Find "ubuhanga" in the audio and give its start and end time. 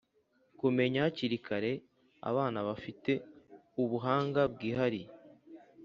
3.81-4.41